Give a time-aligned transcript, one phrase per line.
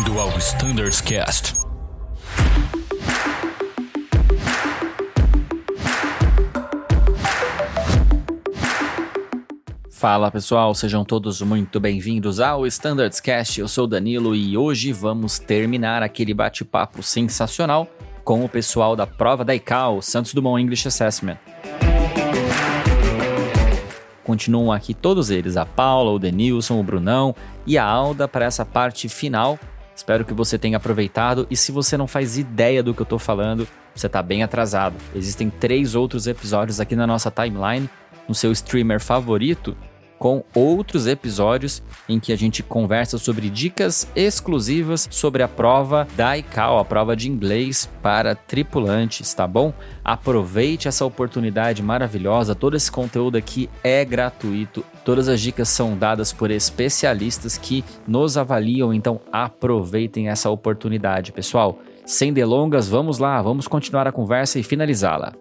[0.00, 1.52] Bem-vindo ao Standards Cast.
[9.90, 13.60] Fala pessoal, sejam todos muito bem-vindos ao Standards Cast.
[13.60, 17.86] Eu sou Danilo e hoje vamos terminar aquele bate-papo sensacional
[18.24, 21.36] com o pessoal da prova da ICAO, Santos Dumont English Assessment.
[24.24, 27.34] Continuam aqui todos eles, a Paula, o Denilson, o Brunão
[27.66, 29.58] e a Alda para essa parte final.
[30.00, 33.18] Espero que você tenha aproveitado e se você não faz ideia do que eu estou
[33.18, 34.96] falando, você está bem atrasado.
[35.14, 37.88] Existem três outros episódios aqui na nossa timeline,
[38.26, 39.76] no seu streamer favorito,
[40.20, 46.36] com outros episódios em que a gente conversa sobre dicas exclusivas sobre a prova da
[46.36, 49.72] ICAO, a prova de inglês para tripulantes, tá bom?
[50.04, 56.34] Aproveite essa oportunidade maravilhosa, todo esse conteúdo aqui é gratuito, todas as dicas são dadas
[56.34, 61.78] por especialistas que nos avaliam, então aproveitem essa oportunidade, pessoal.
[62.04, 65.32] Sem delongas, vamos lá, vamos continuar a conversa e finalizá-la.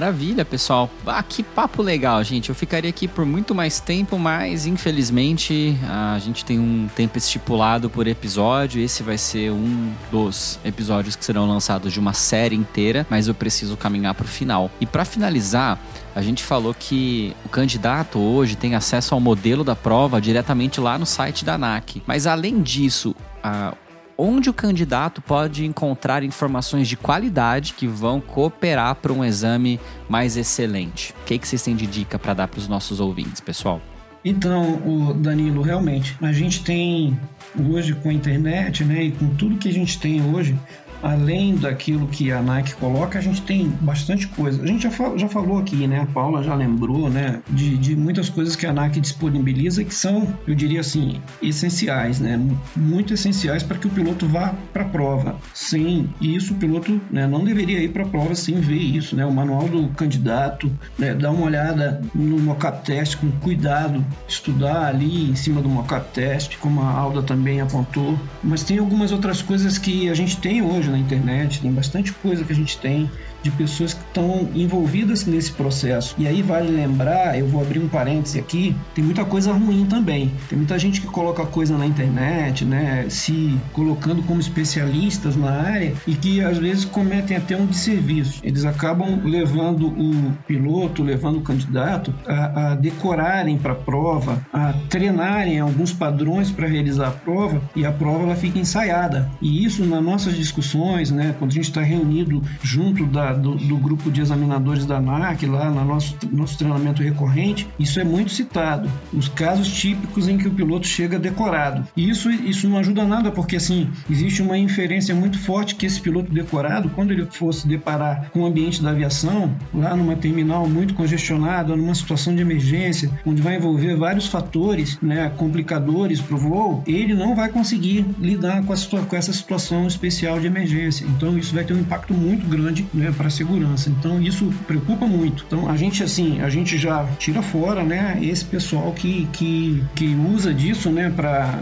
[0.00, 0.88] Maravilha, pessoal.
[1.06, 2.48] Ah, que papo legal, gente.
[2.48, 7.90] Eu ficaria aqui por muito mais tempo, mas infelizmente a gente tem um tempo estipulado
[7.90, 8.80] por episódio.
[8.80, 13.34] Esse vai ser um dos episódios que serão lançados de uma série inteira, mas eu
[13.34, 14.70] preciso caminhar para o final.
[14.80, 15.78] E para finalizar,
[16.14, 20.96] a gente falou que o candidato hoje tem acesso ao modelo da prova diretamente lá
[20.96, 22.02] no site da ANAC.
[22.06, 23.14] Mas além disso,
[23.44, 23.74] a
[24.20, 30.36] onde o candidato pode encontrar informações de qualidade que vão cooperar para um exame mais
[30.36, 31.14] excelente.
[31.22, 33.80] O que, que vocês têm de dica para dar para os nossos ouvintes, pessoal?
[34.22, 37.18] Então, o Danilo, realmente, a gente tem
[37.58, 40.54] hoje com a internet, né, e com tudo que a gente tem hoje,
[41.02, 44.62] além daquilo que a Nike coloca, a gente tem bastante coisa.
[44.62, 46.00] A gente já, fal, já falou aqui, né?
[46.00, 47.40] A Paula já lembrou, né?
[47.48, 52.40] De, de muitas coisas que a Nike disponibiliza que são, eu diria assim, essenciais, né?
[52.76, 55.36] Muito essenciais para que o piloto vá para a prova.
[55.54, 59.24] Sem isso, o piloto né, não deveria ir para a prova sem ver isso, né?
[59.24, 65.30] O manual do candidato, né, dar uma olhada no mockup test com cuidado, estudar ali
[65.30, 68.18] em cima do mockup test, como a Alda também apontou.
[68.42, 72.44] Mas tem algumas outras coisas que a gente tem hoje na internet, tem bastante coisa
[72.44, 73.10] que a gente tem
[73.42, 76.14] de pessoas que estão envolvidas nesse processo.
[76.18, 80.32] E aí vale lembrar, eu vou abrir um parêntese aqui, tem muita coisa ruim também.
[80.48, 85.92] Tem muita gente que coloca coisa na internet, né, se colocando como especialistas na área
[86.06, 88.40] e que às vezes cometem até um desserviço.
[88.42, 94.72] Eles acabam levando o piloto, levando o candidato a, a decorarem para a prova, a
[94.88, 99.30] treinarem alguns padrões para realizar a prova e a prova ela fica ensaiada.
[99.40, 103.76] E isso nas nossas discussões, né, quando a gente está reunido junto da do, do,
[103.76, 108.90] grupo de examinadores da ANAC, lá no nosso, nosso treinamento recorrente, isso é muito citado.
[109.12, 111.86] Os casos típicos em que o piloto chega decorado.
[111.96, 116.00] E isso, isso não ajuda nada, porque assim, existe uma inferência muito forte que esse
[116.00, 120.94] piloto decorado, quando ele fosse deparar com o ambiente da aviação, lá numa terminal muito
[120.94, 126.82] congestionada, numa situação de emergência, onde vai envolver vários fatores, né, complicadores para o voo,
[126.86, 128.76] ele não vai conseguir lidar com, a,
[129.06, 131.04] com essa situação especial de emergência.
[131.04, 133.90] Então isso vai ter um impacto muito grande né, para a segurança.
[133.90, 135.44] Então isso preocupa muito.
[135.46, 140.14] Então a gente assim, a gente já tira fora, né, esse pessoal que, que, que
[140.14, 141.60] usa disso, né, para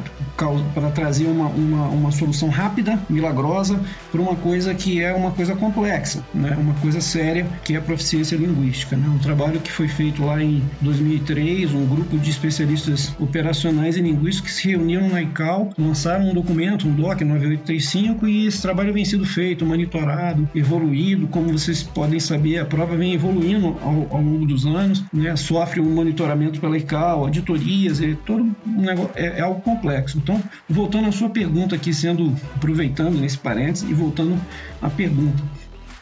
[0.73, 3.81] para trazer uma, uma, uma solução rápida, milagrosa,
[4.13, 7.81] para uma coisa que é uma coisa complexa, né, uma coisa séria, que é a
[7.81, 8.97] proficiência linguística.
[8.97, 14.01] Né, um trabalho que foi feito lá em 2003, um grupo de especialistas operacionais e
[14.01, 18.93] linguísticos que se reuniram na ICAO, lançaram um documento, um DOC 9835, e esse trabalho
[18.93, 24.07] vem sido feito, monitorado, evoluído, como como vocês podem saber, a prova vem evoluindo ao,
[24.11, 25.35] ao longo dos anos, né?
[25.35, 30.19] sofre um monitoramento pela ICAO, auditorias, é, todo um negócio, é, é, algo complexo.
[30.19, 34.39] Então, voltando à sua pergunta aqui, sendo aproveitando nesse parênteses e voltando
[34.83, 35.43] à pergunta.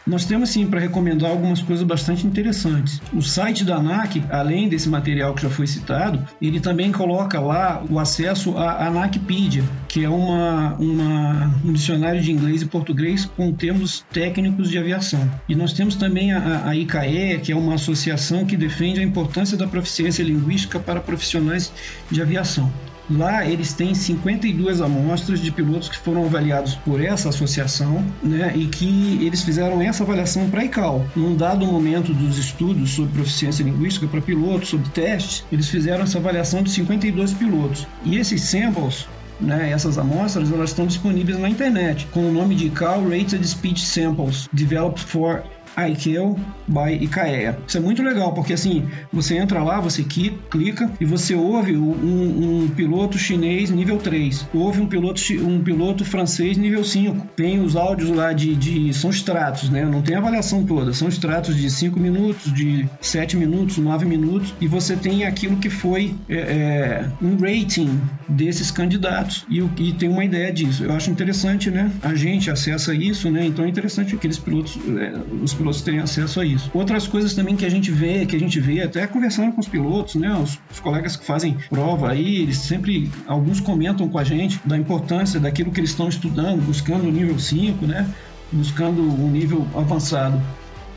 [0.07, 3.01] Nós temos sim para recomendar algumas coisas bastante interessantes.
[3.13, 7.83] O site da ANAC, além desse material que já foi citado, ele também coloca lá
[7.89, 13.51] o acesso à ANACpedia, que é uma, uma, um dicionário de inglês e português com
[13.51, 15.29] termos técnicos de aviação.
[15.49, 19.57] E nós temos também a, a ICAE, que é uma associação que defende a importância
[19.57, 21.71] da proficiência linguística para profissionais
[22.09, 22.71] de aviação.
[23.09, 28.65] Lá eles têm 52 amostras de pilotos que foram avaliados por essa associação, né, e
[28.65, 31.05] que eles fizeram essa avaliação para a ICAO.
[31.15, 36.17] Num dado momento dos estudos sobre proficiência linguística para pilotos, sobre testes, eles fizeram essa
[36.17, 37.87] avaliação de 52 pilotos.
[38.03, 39.07] E esses samples
[39.39, 43.85] né, essas amostras elas estão disponíveis na internet com o nome de ICAO Rated Speech
[43.85, 45.43] Samples Developed for
[45.77, 46.37] ICAO
[46.67, 47.59] by ICAEA.
[47.67, 52.63] Isso é muito legal, porque assim, você entra lá, você clica e você ouve um,
[52.63, 57.27] um piloto chinês nível 3, ouve um piloto, um piloto francês nível 5.
[57.35, 58.93] Tem os áudios lá de, de.
[58.93, 59.85] São extratos, né?
[59.85, 64.67] Não tem avaliação toda, são extratos de 5 minutos, de 7 minutos, 9 minutos, e
[64.67, 70.25] você tem aquilo que foi é, é, um rating desses candidatos e, e tem uma
[70.25, 70.83] ideia disso.
[70.83, 71.91] Eu acho interessante, né?
[72.01, 73.45] A gente acessa isso, né?
[73.45, 76.69] Então é interessante que aqueles pilotos, é, os pilotos tenham acesso a isso.
[76.73, 79.67] Outras coisas também que a gente vê, que a gente vê até conversando com os
[79.67, 80.33] pilotos, né?
[80.33, 84.77] Os, os colegas que fazem prova aí, eles sempre, alguns comentam com a gente da
[84.77, 88.07] importância daquilo que eles estão estudando, buscando o nível 5, né?
[88.51, 90.41] Buscando um nível avançado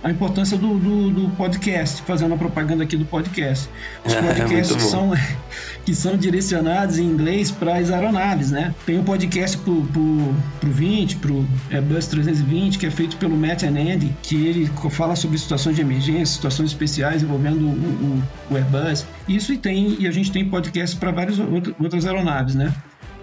[0.02, 3.68] a importância do, do, do, podcast, fazendo a propaganda aqui do podcast.
[4.04, 5.12] Os é, podcasts é que, são,
[5.84, 8.74] que são direcionados em inglês para as aeronaves, né?
[8.86, 13.64] Tem um podcast pro, pro, pro 20, pro Airbus 320, que é feito pelo Matt
[13.64, 18.56] and Andy, que ele fala sobre situações de emergência, situações especiais envolvendo o, o, o
[18.56, 19.06] Airbus.
[19.28, 22.72] Isso e tem, e a gente tem podcast para várias outras aeronaves, né?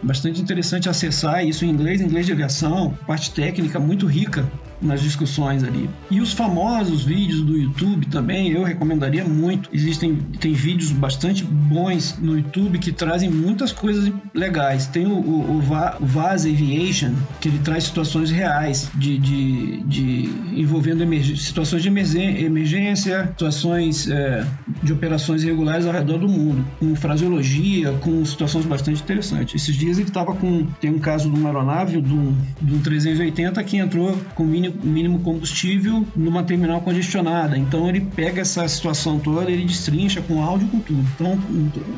[0.01, 4.47] Bastante interessante acessar isso em inglês, inglês de aviação, parte técnica muito rica
[4.81, 5.89] nas discussões ali.
[6.09, 9.69] E os famosos vídeos do YouTube também eu recomendaria muito.
[9.73, 14.87] Existem tem vídeos bastante bons no YouTube que trazem muitas coisas legais.
[14.87, 20.29] Tem o, o, o Vaz Aviation, que ele traz situações reais de, de, de
[20.59, 21.05] envolvendo
[21.37, 24.45] situações de emergência, situações é,
[24.81, 29.61] de operações irregulares ao redor do mundo, com fraseologia, com situações bastante interessantes.
[29.61, 32.79] Esses dias ele estava com tem um caso de uma aeronave, de um, de um
[32.79, 37.57] 380 que entrou com mini mínimo combustível numa terminal congestionada.
[37.57, 41.05] Então ele pega essa situação toda, ele destrincha com áudio com tudo.
[41.15, 41.37] Então,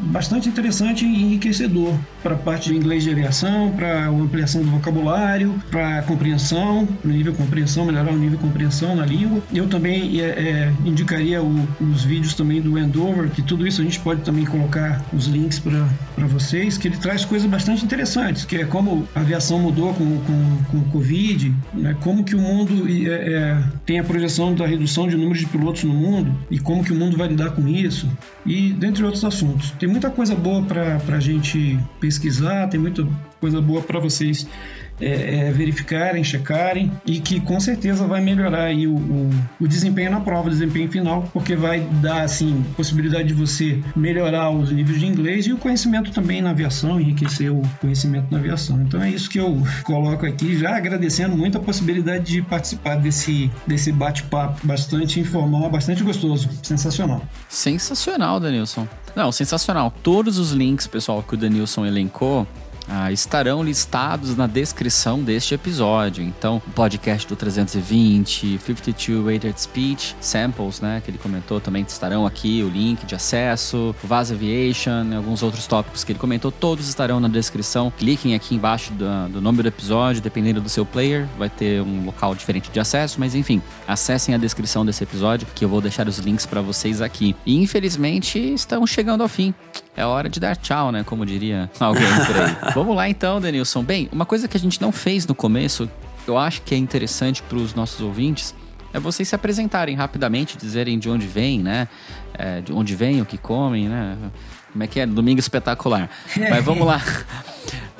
[0.03, 5.53] bastante interessante e enriquecedor para a parte de inglês de aviação, para ampliação do vocabulário,
[5.69, 9.41] para compreensão, no nível compreensão, melhorar o nível de compreensão na língua.
[9.53, 13.83] Eu também é, é, indicaria o, os vídeos também do Endover, que tudo isso a
[13.83, 18.57] gente pode também colocar os links para vocês, que ele traz coisas bastante interessantes, que
[18.57, 22.59] é como a aviação mudou com, com, com o Covid, né, como que o mundo
[22.59, 26.59] mundo é, é, tem a projeção da redução de número de pilotos no mundo e
[26.59, 28.09] como que o mundo vai lidar com isso
[28.45, 29.71] e dentre outros assuntos.
[29.71, 33.07] Tem muita coisa boa para a gente pesquisar, tem muita
[33.39, 34.47] coisa boa para vocês
[35.01, 39.29] é, é, verificarem, checarem e que com certeza vai melhorar aí o, o,
[39.61, 44.49] o, desempenho na prova, o desempenho final, porque vai dar assim possibilidade de você melhorar
[44.49, 48.81] os níveis de inglês e o conhecimento também na aviação, enriquecer o conhecimento na aviação.
[48.81, 53.49] Então é isso que eu coloco aqui, já agradecendo muito a possibilidade de participar desse,
[53.65, 57.21] desse bate-papo bastante informal, bastante gostoso, sensacional.
[57.47, 58.87] Sensacional, Danilson.
[59.15, 59.93] Não, sensacional.
[60.03, 62.47] Todos os links, pessoal, que o Danilson elencou,
[62.89, 66.23] ah, estarão listados na descrição deste episódio.
[66.23, 72.25] Então, o podcast do 320, 52 Weighted Speech, samples, né, que ele comentou também estarão
[72.25, 77.19] aqui, o link de acesso, Vaz Aviation alguns outros tópicos que ele comentou, todos estarão
[77.19, 77.91] na descrição.
[77.97, 82.05] Cliquem aqui embaixo do, do nome do episódio, dependendo do seu player, vai ter um
[82.05, 86.07] local diferente de acesso, mas enfim, acessem a descrição desse episódio que eu vou deixar
[86.07, 87.35] os links para vocês aqui.
[87.45, 89.53] E infelizmente estamos chegando ao fim
[89.99, 91.03] é hora de dar tchau, né?
[91.03, 92.55] Como diria alguém por aí.
[92.73, 93.83] Vamos lá então, Denilson.
[93.83, 95.89] Bem, uma coisa que a gente não fez no começo,
[96.25, 98.55] eu acho que é interessante para os nossos ouvintes,
[98.93, 101.89] é vocês se apresentarem rapidamente, dizerem de onde vêm, né?
[102.33, 104.17] É, de onde vêm, o que comem, né?
[104.71, 105.05] Como é que é?
[105.05, 106.09] Domingo espetacular.
[106.49, 107.01] Mas vamos lá.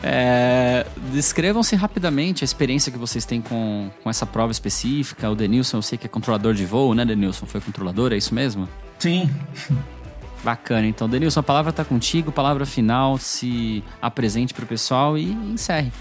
[0.01, 5.29] É, descrevam-se rapidamente a experiência que vocês têm com, com essa prova específica.
[5.29, 7.45] O Denilson, eu sei que é controlador de voo, né, Denilson?
[7.45, 8.65] Foi controlador, é isso mesmo?
[8.97, 9.29] Sim.
[10.43, 10.87] Bacana.
[10.87, 15.91] Então, Denilson, a palavra está contigo, palavra final, se apresente para o pessoal e encerre.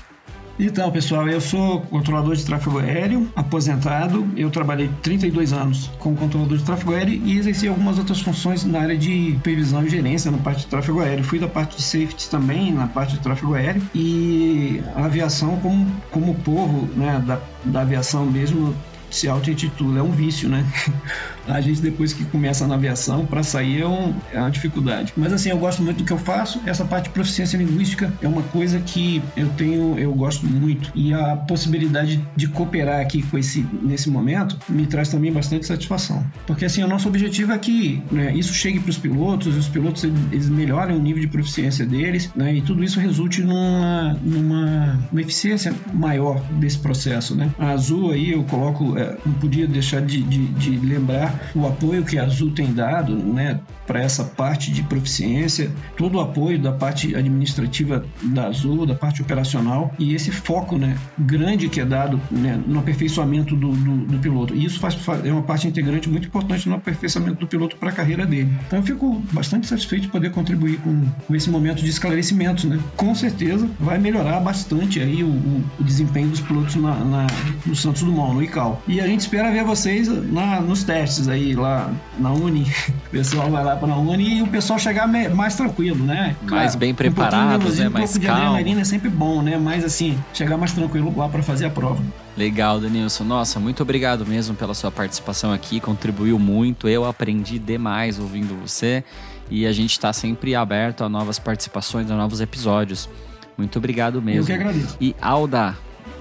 [0.61, 4.29] Então, pessoal, eu sou controlador de tráfego aéreo, aposentado.
[4.37, 8.81] Eu trabalhei 32 anos como controlador de tráfego aéreo e exerci algumas outras funções na
[8.81, 11.23] área de previsão e gerência na parte de tráfego aéreo.
[11.23, 13.81] Fui da parte de safety também, na parte de tráfego aéreo.
[13.95, 18.75] E a aviação, como, como povo né, da, da aviação mesmo,
[19.11, 20.65] se auto-intitula, é um vício, né?
[21.49, 25.15] A gente depois que começa na aviação, para sair é, um, é, uma dificuldade.
[25.17, 26.61] Mas assim, eu gosto muito do que eu faço.
[26.67, 30.93] Essa parte de proficiência linguística é uma coisa que eu tenho, eu gosto muito.
[30.95, 36.25] E a possibilidade de cooperar aqui com esse nesse momento me traz também bastante satisfação.
[36.47, 40.05] Porque assim, o nosso objetivo é que né, isso chegue para os pilotos, os pilotos
[40.05, 42.55] eles melhorem o nível de proficiência deles, né?
[42.55, 47.51] E tudo isso resulte numa, numa, numa eficiência maior desse processo, né?
[47.59, 52.19] A Azul aí eu coloco não podia deixar de, de, de, lembrar o apoio que
[52.19, 57.15] a Azul tem dado né, para essa parte de proficiência, todo o apoio da parte
[57.15, 62.61] administrativa da Azul, da parte operacional e esse foco né, grande que é dado né,
[62.67, 64.55] no aperfeiçoamento do, do, do, piloto.
[64.55, 67.93] E isso faz, é uma parte integrante muito importante no aperfeiçoamento do piloto para a
[67.93, 68.53] carreira dele.
[68.67, 72.67] Então eu fico bastante satisfeito de poder contribuir com, com esse momento de esclarecimento.
[72.69, 72.79] Né?
[72.97, 77.27] Com certeza vai melhorar bastante aí o, o, o desempenho dos pilotos na, na,
[77.65, 78.83] no Santos Dumont, no ICAO.
[78.89, 82.67] E a gente espera ver vocês na, nos testes aí lá na Uni.
[83.07, 86.35] O pessoal vai lá para a Uni e o pessoal chegar mais tranquilo, né?
[86.43, 87.89] Mais bem preparados, um né?
[87.91, 88.41] Mais um calmo.
[88.41, 89.59] de adrenalina é sempre bom, né?
[89.59, 92.03] Mas assim, chegar mais tranquilo lá para fazer a prova.
[92.35, 93.25] Legal, Denilson.
[93.25, 96.89] Nossa, muito obrigado mesmo pela sua participação aqui, contribuiu muito.
[96.89, 99.05] Eu aprendi demais ouvindo você
[99.51, 103.09] e a gente está sempre aberto a novas participações, a novos episódios.
[103.57, 104.43] Muito obrigado mesmo.
[104.43, 104.97] Eu que agradeço.
[105.01, 105.77] E Alda,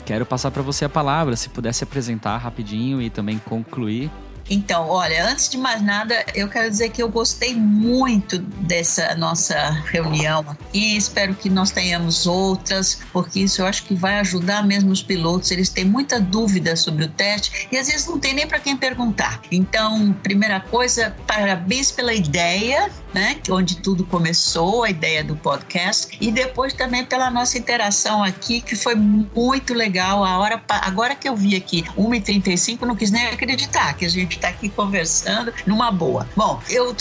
[0.07, 4.09] quero passar para você a palavra, se pudesse apresentar rapidinho e também concluir
[4.49, 9.57] então, olha, antes de mais nada, eu quero dizer que eu gostei muito dessa nossa
[9.91, 14.91] reunião e espero que nós tenhamos outras, porque isso eu acho que vai ajudar mesmo
[14.91, 15.51] os pilotos.
[15.51, 18.77] Eles têm muita dúvida sobre o teste e às vezes não tem nem para quem
[18.77, 19.41] perguntar.
[19.51, 23.38] Então, primeira coisa, parabéns pela ideia, né?
[23.50, 28.75] Onde tudo começou, a ideia do podcast, e depois também pela nossa interação aqui, que
[28.75, 30.24] foi muito legal.
[30.24, 34.36] A hora, agora que eu vi aqui 1h35, não quis nem acreditar que a gente
[34.36, 36.27] está aqui conversando numa boa.
[36.36, 36.95] Bom, eu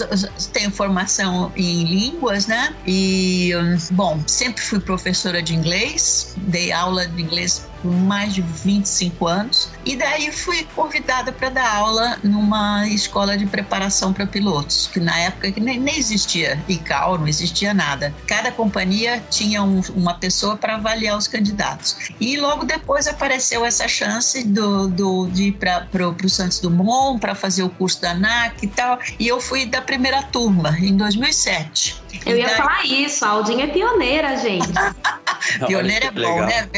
[0.54, 2.74] tenho formação em línguas, né?
[2.86, 3.50] E,
[3.90, 9.70] bom, sempre fui professora de inglês, dei aula de inglês mais de 25 anos.
[9.84, 15.18] E daí fui convidada para dar aula numa escola de preparação para pilotos, que na
[15.18, 18.14] época nem, nem existia ICAO, não existia nada.
[18.26, 21.96] Cada companhia tinha um, uma pessoa para avaliar os candidatos.
[22.20, 27.34] E logo depois apareceu essa chance do, do, de ir para o Santos Dumont para
[27.34, 28.98] fazer o curso da ANAC e tal.
[29.18, 32.05] E eu fui da primeira turma, em 2007.
[32.24, 32.56] Eu ia daí...
[32.56, 34.68] falar isso, a Aldinha é pioneira, gente.
[35.66, 36.68] pioneira é bom, né?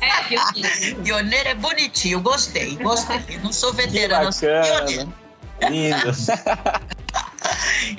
[0.00, 3.38] é, pioneira é bonitinho, gostei, gostei.
[3.42, 5.08] Não sou veterana, sou pioneira.
[5.70, 6.12] Lindo.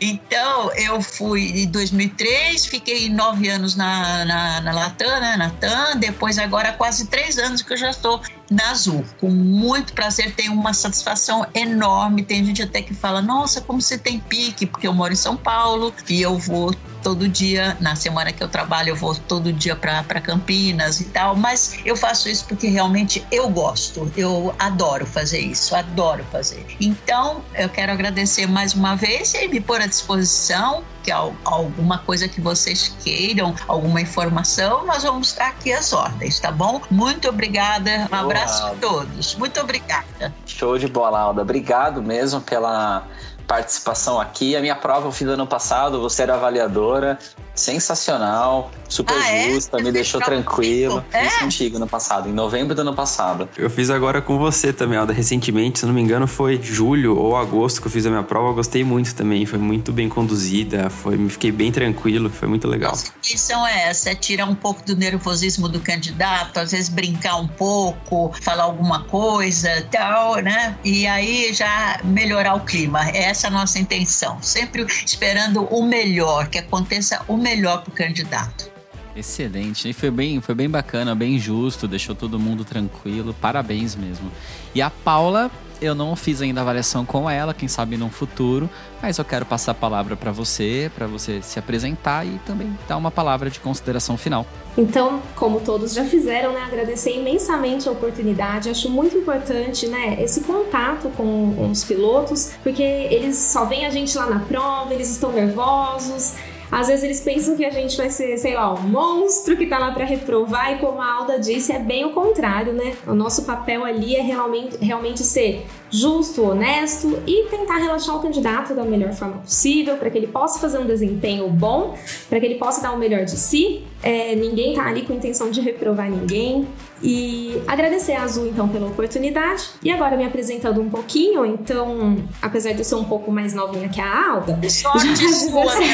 [0.02, 5.98] Então, eu fui em 2003, fiquei nove anos na, na, na Latam, né, na TAM,
[5.98, 9.04] depois agora quase três anos que eu já estou na Azul.
[9.20, 12.24] Com muito prazer, tenho uma satisfação enorme.
[12.24, 15.36] Tem gente até que fala, nossa, como você tem pique, porque eu moro em São
[15.36, 16.74] Paulo e eu vou
[17.06, 21.36] todo dia, na semana que eu trabalho, eu vou todo dia para Campinas e tal,
[21.36, 26.66] mas eu faço isso porque realmente eu gosto, eu adoro fazer isso, adoro fazer.
[26.82, 32.28] Então, eu quero agradecer mais uma vez e me pôr à disposição que alguma coisa
[32.28, 36.82] que vocês queiram, alguma informação, nós vamos estar aqui às ordens, tá bom?
[36.90, 39.36] Muito obrigada, um abraço a todos.
[39.36, 40.34] Muito obrigada.
[40.48, 41.44] Show de bola, Alda.
[41.44, 43.06] Obrigado mesmo pela
[43.48, 44.56] participação aqui.
[44.56, 47.18] A minha prova eu fiz ano passado, você era avaliadora
[47.56, 49.54] sensacional, super ah, é?
[49.54, 51.04] justa, me deixou tranquilo.
[51.12, 51.30] É?
[51.30, 53.48] Fiz contigo no passado, em novembro do ano passado.
[53.58, 55.14] Eu fiz agora com você também, Alda.
[55.14, 58.50] Recentemente, se não me engano, foi julho ou agosto que eu fiz a minha prova.
[58.50, 62.68] Eu gostei muito também, foi muito bem conduzida, foi, me fiquei bem tranquilo, foi muito
[62.68, 62.92] legal.
[62.92, 66.90] Nossa, a intenção é essa, é tirar um pouco do nervosismo do candidato, às vezes
[66.90, 70.78] brincar um pouco, falar alguma coisa tal, né?
[70.84, 73.10] E aí já melhorar o clima.
[73.36, 74.42] Essa é a nossa intenção.
[74.42, 78.72] Sempre esperando o melhor, que aconteça o melhor para o candidato.
[79.14, 84.32] Excelente, e foi bem, foi bem bacana, bem justo, deixou todo mundo tranquilo, parabéns mesmo.
[84.74, 85.52] E a Paula,
[85.82, 88.70] eu não fiz ainda avaliação com ela, quem sabe no futuro,
[89.02, 92.98] mas eu quero passar a palavra para você, para você se apresentar e também dar
[92.98, 94.46] uma palavra de consideração final.
[94.78, 98.70] Então, como todos já fizeram, né, agradecer imensamente a oportunidade.
[98.70, 103.90] Acho muito importante, né, esse contato com, com os pilotos, porque eles só veem a
[103.90, 106.36] gente lá na prova, eles estão nervosos
[106.72, 109.78] às vezes eles pensam que a gente vai ser, sei lá, um monstro que tá
[109.78, 112.96] lá para reprovar, e como a Alda disse, é bem o contrário, né?
[113.08, 118.74] O nosso papel ali é realmente, realmente ser justo, honesto e tentar relaxar o candidato
[118.74, 121.98] da melhor forma possível para que ele possa fazer um desempenho bom,
[122.30, 123.84] para que ele possa dar o melhor de si.
[124.04, 126.68] É, ninguém tá ali com a intenção de reprovar ninguém.
[127.02, 129.70] E agradecer a Azul então pela oportunidade.
[129.84, 133.90] E agora me apresentando um pouquinho, então, apesar de eu ser um pouco mais novinha
[133.90, 135.88] que a Alda, sorte sua, né?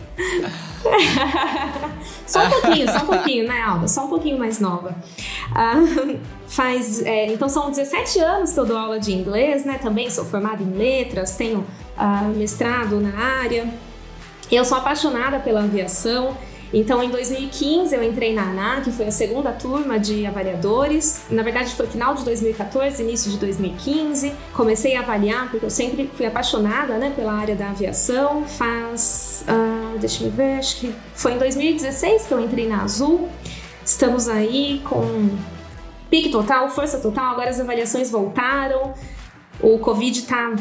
[2.30, 3.88] só um pouquinho, só um pouquinho, né, Alda?
[3.88, 4.94] Só um pouquinho mais nova.
[5.50, 9.78] Uh, faz, é, então são 17 anos que eu dou aula de inglês, né?
[9.82, 11.66] Também sou formada em letras, tenho
[11.98, 13.68] uh, mestrado na área.
[14.50, 16.36] Eu sou apaixonada pela aviação
[16.72, 21.22] Então, em 2015, eu entrei na ANAC, foi a segunda turma de avaliadores.
[21.28, 24.32] Na verdade, foi final de 2014, início de 2015.
[24.52, 28.44] Comecei a avaliar, porque eu sempre fui apaixonada né, pela área da aviação.
[28.44, 33.28] Faz, uh, deixa eu ver, acho que foi em 2016 que eu entrei na Azul.
[33.84, 35.30] Estamos aí com
[36.10, 37.32] pique total, força total.
[37.32, 38.94] Agora as avaliações voltaram.
[39.60, 40.54] O Covid está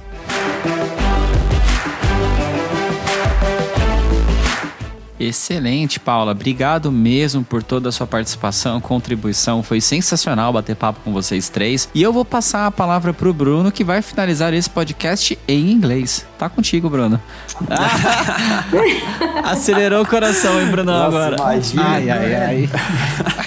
[5.20, 6.32] Excelente, Paula.
[6.32, 9.62] Obrigado mesmo por toda a sua participação, contribuição.
[9.62, 11.90] Foi sensacional bater papo com vocês três.
[11.94, 16.26] E eu vou passar a palavra pro Bruno, que vai finalizar esse podcast em inglês.
[16.38, 17.20] Tá contigo, Bruno.
[19.44, 21.36] Acelerou o coração, hein, Bruno, Nossa, agora.
[21.36, 21.86] Imagina.
[21.86, 22.70] Ai, ai, ai.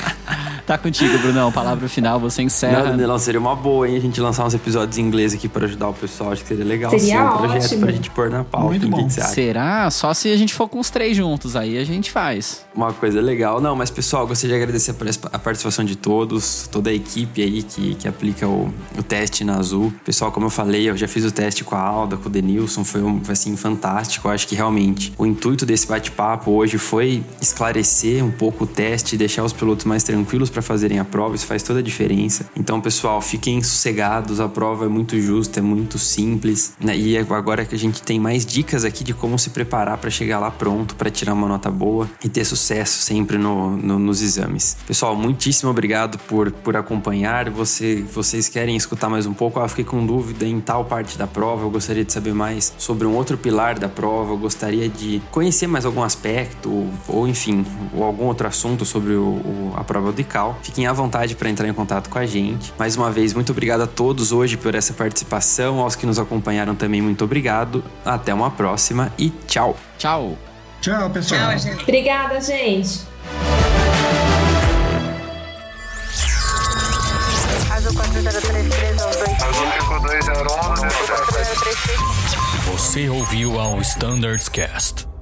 [0.66, 1.52] Tá contigo, Brunão.
[1.52, 2.96] Palavra final, você encerra.
[2.96, 3.98] Não, não, seria uma boa, hein?
[3.98, 6.32] A gente lançar uns episódios em inglês aqui para ajudar o pessoal.
[6.32, 6.90] Acho que seria legal.
[6.92, 7.40] Seria sim, um ótimo.
[7.40, 8.70] projeto pra gente pôr na pauta.
[8.70, 9.08] Muito bom.
[9.08, 9.92] Que que Será?
[9.92, 12.66] Só se a gente for com os três juntos, aí a gente faz.
[12.74, 13.60] Uma coisa legal.
[13.60, 14.96] Não, mas pessoal, gostaria de agradecer
[15.32, 19.58] a participação de todos, toda a equipe aí que, que aplica o, o teste na
[19.58, 19.94] Azul.
[20.06, 22.86] Pessoal, como eu falei, eu já fiz o teste com a Alda, com o Denilson,
[22.86, 24.28] foi, um, foi assim, fantástico.
[24.28, 29.18] Eu acho que realmente o intuito desse bate-papo hoje foi esclarecer um pouco o teste,
[29.18, 32.50] deixar os pilotos mais tranquilos para fazerem a prova isso faz toda a diferença.
[32.56, 36.96] Então, pessoal, fiquem sossegados, a prova é muito justa, é muito simples, né?
[36.96, 40.40] E agora que a gente tem mais dicas aqui de como se preparar para chegar
[40.40, 44.78] lá pronto, para tirar uma nota boa e ter sucesso sempre no, no, nos exames.
[44.86, 47.50] Pessoal, muitíssimo obrigado por, por acompanhar.
[47.50, 49.60] Você, vocês querem escutar mais um pouco?
[49.60, 53.08] Ah, fiquei com dúvida em tal parte da prova, eu gostaria de saber mais sobre
[53.08, 57.66] um outro pilar da prova, eu gostaria de conhecer mais algum aspecto, ou, ou enfim,
[57.94, 60.43] ou algum outro assunto sobre o, o, a prova do ICAO.
[60.62, 62.74] Fiquem à vontade para entrar em contato com a gente.
[62.78, 65.80] Mais uma vez, muito obrigado a todos hoje por essa participação.
[65.80, 67.84] Aos que nos acompanharam também, muito obrigado.
[68.06, 69.78] Até uma próxima e tchau.
[69.98, 70.38] Tchau.
[70.82, 71.52] Tchau, pessoal.
[71.52, 71.84] Tchau, gente.
[71.84, 73.02] Obrigada, gente.
[77.72, 79.44] Azul 403312.
[79.44, 82.14] Azul 5201, Azul 4033.
[82.66, 85.13] Você ouviu ao Standards Cast.